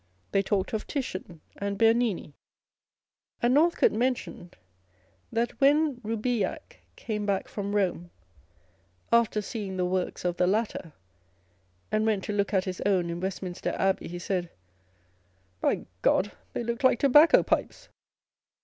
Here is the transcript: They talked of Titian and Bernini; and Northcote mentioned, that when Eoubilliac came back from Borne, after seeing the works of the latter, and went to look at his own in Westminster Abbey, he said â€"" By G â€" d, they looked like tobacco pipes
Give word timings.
They 0.31 0.41
talked 0.41 0.73
of 0.73 0.87
Titian 0.87 1.41
and 1.57 1.77
Bernini; 1.77 2.33
and 3.39 3.53
Northcote 3.53 3.91
mentioned, 3.91 4.55
that 5.31 5.51
when 5.61 5.97
Eoubilliac 6.01 6.77
came 6.95 7.27
back 7.27 7.47
from 7.47 7.71
Borne, 7.71 8.09
after 9.13 9.43
seeing 9.43 9.77
the 9.77 9.85
works 9.85 10.25
of 10.25 10.37
the 10.37 10.47
latter, 10.47 10.93
and 11.91 12.03
went 12.03 12.23
to 12.23 12.33
look 12.33 12.51
at 12.51 12.65
his 12.65 12.81
own 12.83 13.11
in 13.11 13.19
Westminster 13.19 13.75
Abbey, 13.77 14.07
he 14.07 14.17
said 14.17 14.45
â€"" 14.45 14.49
By 15.61 15.75
G 15.75 15.85
â€" 16.01 16.23
d, 16.23 16.31
they 16.53 16.63
looked 16.63 16.83
like 16.83 16.97
tobacco 16.97 17.43
pipes 17.43 17.89